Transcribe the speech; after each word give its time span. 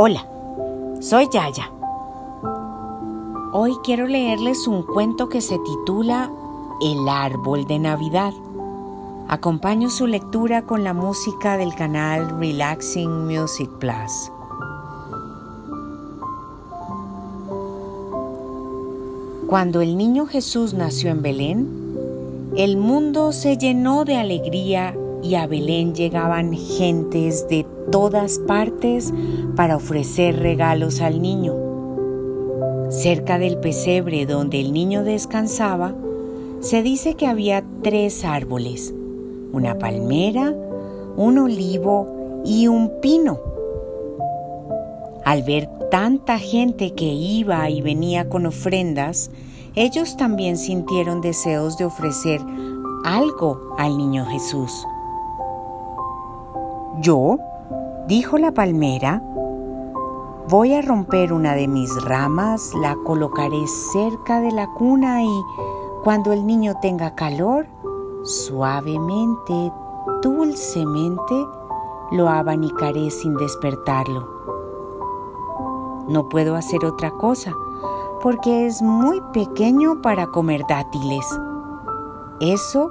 Hola, 0.00 0.24
soy 1.00 1.28
Yaya. 1.28 1.72
Hoy 3.52 3.72
quiero 3.82 4.06
leerles 4.06 4.68
un 4.68 4.84
cuento 4.84 5.28
que 5.28 5.40
se 5.40 5.58
titula 5.58 6.30
El 6.80 7.08
árbol 7.08 7.66
de 7.66 7.80
Navidad. 7.80 8.32
Acompaño 9.26 9.90
su 9.90 10.06
lectura 10.06 10.62
con 10.62 10.84
la 10.84 10.94
música 10.94 11.56
del 11.56 11.74
canal 11.74 12.38
Relaxing 12.38 13.26
Music 13.26 13.68
Plus. 13.80 14.30
Cuando 19.48 19.80
el 19.80 19.96
niño 19.96 20.26
Jesús 20.26 20.74
nació 20.74 21.10
en 21.10 21.22
Belén, 21.22 22.52
el 22.56 22.76
mundo 22.76 23.32
se 23.32 23.58
llenó 23.58 24.04
de 24.04 24.16
alegría 24.16 24.94
y 25.22 25.34
a 25.34 25.46
Belén 25.46 25.94
llegaban 25.94 26.52
gentes 26.52 27.48
de 27.48 27.66
todas 27.90 28.38
partes 28.38 29.12
para 29.56 29.76
ofrecer 29.76 30.38
regalos 30.38 31.00
al 31.00 31.20
niño. 31.20 31.54
Cerca 32.90 33.38
del 33.38 33.58
pesebre 33.58 34.26
donde 34.26 34.60
el 34.60 34.72
niño 34.72 35.04
descansaba, 35.04 35.94
se 36.60 36.82
dice 36.82 37.14
que 37.14 37.26
había 37.26 37.64
tres 37.82 38.24
árboles, 38.24 38.94
una 39.52 39.78
palmera, 39.78 40.54
un 41.16 41.38
olivo 41.38 42.42
y 42.44 42.68
un 42.68 43.00
pino. 43.00 43.38
Al 45.24 45.42
ver 45.42 45.68
tanta 45.90 46.38
gente 46.38 46.94
que 46.94 47.04
iba 47.04 47.68
y 47.68 47.82
venía 47.82 48.28
con 48.28 48.46
ofrendas, 48.46 49.30
ellos 49.74 50.16
también 50.16 50.56
sintieron 50.56 51.20
deseos 51.20 51.76
de 51.76 51.84
ofrecer 51.84 52.40
algo 53.04 53.74
al 53.78 53.96
niño 53.96 54.24
Jesús. 54.26 54.84
Yo, 57.00 57.38
dijo 58.08 58.38
la 58.38 58.50
palmera, 58.50 59.22
voy 60.48 60.74
a 60.74 60.82
romper 60.82 61.32
una 61.32 61.54
de 61.54 61.68
mis 61.68 61.94
ramas, 62.02 62.74
la 62.74 62.96
colocaré 63.04 63.68
cerca 63.92 64.40
de 64.40 64.50
la 64.50 64.72
cuna 64.74 65.22
y 65.22 65.44
cuando 66.02 66.32
el 66.32 66.44
niño 66.44 66.74
tenga 66.82 67.14
calor, 67.14 67.66
suavemente, 68.24 69.72
dulcemente, 70.22 71.46
lo 72.10 72.28
abanicaré 72.28 73.10
sin 73.10 73.36
despertarlo. 73.36 74.26
No 76.08 76.28
puedo 76.28 76.56
hacer 76.56 76.84
otra 76.84 77.12
cosa 77.12 77.54
porque 78.22 78.66
es 78.66 78.82
muy 78.82 79.20
pequeño 79.32 80.02
para 80.02 80.26
comer 80.26 80.62
dátiles. 80.68 81.26
Eso 82.40 82.90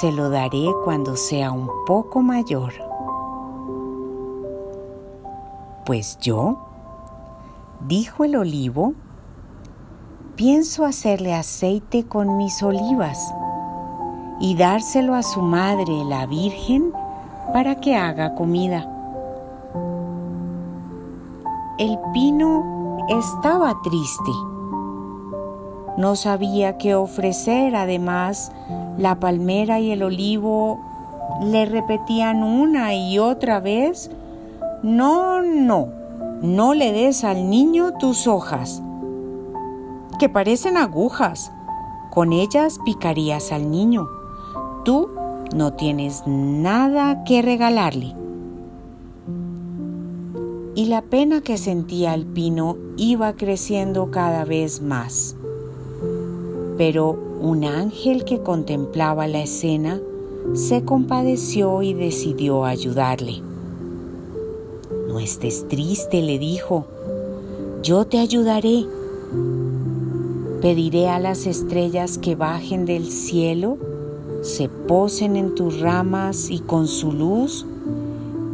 se 0.00 0.12
lo 0.12 0.30
daré 0.30 0.66
cuando 0.84 1.16
sea 1.16 1.50
un 1.50 1.68
poco 1.86 2.22
mayor. 2.22 2.87
Pues 5.88 6.18
yo, 6.18 6.58
dijo 7.80 8.24
el 8.24 8.36
olivo, 8.36 8.92
pienso 10.36 10.84
hacerle 10.84 11.32
aceite 11.32 12.04
con 12.04 12.36
mis 12.36 12.62
olivas 12.62 13.32
y 14.38 14.54
dárselo 14.54 15.14
a 15.14 15.22
su 15.22 15.40
madre, 15.40 16.04
la 16.04 16.26
Virgen, 16.26 16.92
para 17.54 17.76
que 17.76 17.96
haga 17.96 18.34
comida. 18.34 18.86
El 21.78 21.98
pino 22.12 22.98
estaba 23.08 23.80
triste. 23.82 24.32
No 25.96 26.16
sabía 26.16 26.76
qué 26.76 26.96
ofrecer, 26.96 27.74
además 27.74 28.52
la 28.98 29.14
palmera 29.14 29.80
y 29.80 29.92
el 29.92 30.02
olivo 30.02 30.80
le 31.42 31.64
repetían 31.64 32.42
una 32.42 32.92
y 32.92 33.18
otra 33.18 33.60
vez 33.60 34.10
no, 34.82 35.42
no, 35.42 35.88
no 36.42 36.74
le 36.74 36.92
des 36.92 37.24
al 37.24 37.50
niño 37.50 37.94
tus 37.98 38.26
hojas, 38.26 38.82
que 40.18 40.28
parecen 40.28 40.76
agujas. 40.76 41.52
Con 42.10 42.32
ellas 42.32 42.80
picarías 42.84 43.52
al 43.52 43.70
niño. 43.70 44.08
Tú 44.84 45.10
no 45.54 45.74
tienes 45.74 46.22
nada 46.26 47.22
que 47.24 47.42
regalarle. 47.42 48.14
Y 50.74 50.86
la 50.86 51.02
pena 51.02 51.40
que 51.40 51.58
sentía 51.58 52.14
el 52.14 52.26
pino 52.26 52.76
iba 52.96 53.34
creciendo 53.34 54.10
cada 54.10 54.44
vez 54.44 54.80
más. 54.80 55.36
Pero 56.76 57.18
un 57.40 57.64
ángel 57.64 58.24
que 58.24 58.42
contemplaba 58.42 59.26
la 59.26 59.42
escena 59.42 60.00
se 60.54 60.84
compadeció 60.84 61.82
y 61.82 61.94
decidió 61.94 62.64
ayudarle. 62.64 63.47
No 65.08 65.18
estés 65.18 65.66
triste, 65.68 66.20
le 66.20 66.38
dijo, 66.38 66.84
yo 67.82 68.06
te 68.06 68.18
ayudaré. 68.18 68.84
Pediré 70.60 71.08
a 71.08 71.18
las 71.18 71.46
estrellas 71.46 72.18
que 72.18 72.36
bajen 72.36 72.84
del 72.84 73.10
cielo, 73.10 73.78
se 74.42 74.68
posen 74.68 75.36
en 75.36 75.54
tus 75.54 75.80
ramas 75.80 76.50
y 76.50 76.58
con 76.58 76.88
su 76.88 77.12
luz, 77.12 77.64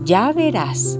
ya 0.04 0.32
verás, 0.32 0.96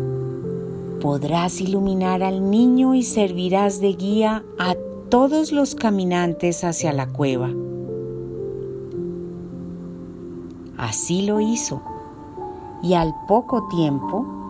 podrás 1.01 1.61
iluminar 1.61 2.25
al 2.25 2.51
niño 2.51 2.95
y 2.97 3.05
servirás 3.05 3.81
de 3.81 3.93
guía 3.93 4.45
a 4.59 4.75
todos 5.09 5.53
los 5.53 5.77
caminantes 5.77 6.65
hacia 6.65 6.93
la 6.93 7.07
cueva. 7.07 7.51
Así 10.77 11.23
lo 11.23 11.39
hizo, 11.39 11.81
y 12.83 12.95
al 12.95 13.15
poco 13.29 13.69
tiempo, 13.69 14.44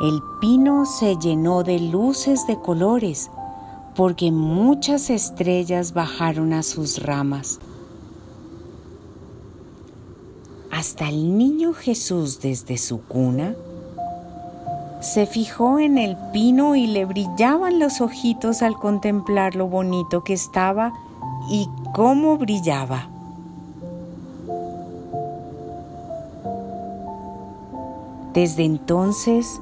el 0.00 0.22
pino 0.40 0.86
se 0.86 1.16
llenó 1.16 1.64
de 1.64 1.80
luces 1.80 2.46
de 2.46 2.58
colores 2.58 3.30
porque 3.96 4.30
muchas 4.30 5.10
estrellas 5.10 5.92
bajaron 5.92 6.52
a 6.52 6.62
sus 6.62 7.02
ramas. 7.02 7.58
Hasta 10.70 11.08
el 11.08 11.36
niño 11.36 11.72
Jesús 11.72 12.40
desde 12.40 12.78
su 12.78 13.02
cuna 13.02 13.56
se 15.00 15.26
fijó 15.26 15.80
en 15.80 15.98
el 15.98 16.16
pino 16.32 16.76
y 16.76 16.86
le 16.86 17.04
brillaban 17.04 17.80
los 17.80 18.00
ojitos 18.00 18.62
al 18.62 18.76
contemplar 18.76 19.56
lo 19.56 19.66
bonito 19.66 20.22
que 20.22 20.34
estaba 20.34 20.92
y 21.50 21.68
cómo 21.92 22.36
brillaba. 22.36 23.08
Desde 28.32 28.64
entonces, 28.64 29.60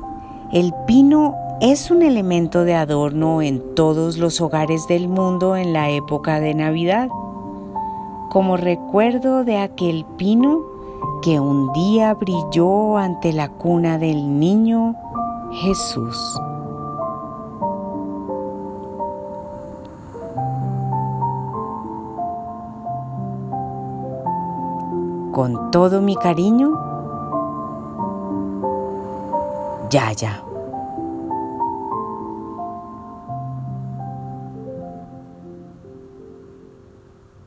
el 0.52 0.72
pino 0.86 1.34
es 1.60 1.90
un 1.90 2.02
elemento 2.02 2.64
de 2.64 2.74
adorno 2.74 3.42
en 3.42 3.74
todos 3.74 4.16
los 4.16 4.40
hogares 4.40 4.86
del 4.86 5.08
mundo 5.08 5.56
en 5.56 5.72
la 5.72 5.90
época 5.90 6.38
de 6.38 6.54
Navidad, 6.54 7.08
como 8.30 8.56
recuerdo 8.56 9.44
de 9.44 9.58
aquel 9.58 10.04
pino 10.16 10.60
que 11.22 11.40
un 11.40 11.72
día 11.72 12.14
brilló 12.14 12.96
ante 12.96 13.32
la 13.32 13.48
cuna 13.48 13.98
del 13.98 14.38
niño 14.38 14.94
Jesús. 15.52 16.16
Con 25.32 25.70
todo 25.70 26.00
mi 26.00 26.14
cariño, 26.14 26.85
Yaya. 29.92 30.55